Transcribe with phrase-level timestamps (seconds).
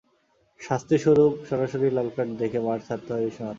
[0.61, 3.49] শাস্তিস্বরূপ সরাসরি লাল কার্ড দেখে মাঠ ছাড়তে হয় বিশ্বনাথকে।